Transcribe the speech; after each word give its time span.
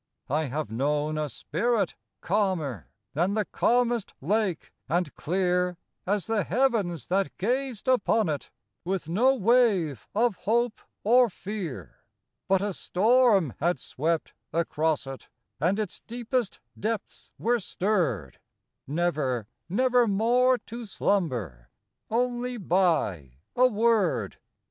I 0.31 0.45
have 0.45 0.71
known 0.71 1.19
a 1.19 1.29
spirit, 1.29 1.93
calmer 2.21 2.89
Than 3.13 3.35
the 3.35 3.45
calmest 3.45 4.15
lake, 4.19 4.71
and 4.89 5.13
clear 5.13 5.77
As 6.07 6.25
the 6.25 6.43
heavens 6.43 7.05
that 7.09 7.37
gazed 7.37 7.87
upon 7.87 8.27
it, 8.27 8.49
With 8.83 9.07
no 9.07 9.35
wave 9.35 10.07
of 10.15 10.37
hope 10.37 10.81
or 11.03 11.29
fear; 11.29 11.97
But 12.47 12.63
a 12.63 12.73
storm 12.73 13.53
had 13.59 13.77
swept 13.77 14.33
across 14.51 15.05
it, 15.05 15.29
And 15.59 15.77
its 15.77 15.99
deepest 15.99 16.59
depths 16.79 17.31
were 17.37 17.59
stirred, 17.59 18.39
(Never, 18.87 19.45
never 19.69 20.07
more 20.07 20.57
to 20.65 20.83
slumber,) 20.85 21.69
Only 22.09 22.57
by 22.57 23.33
a 23.55 23.67
word. 23.67 24.37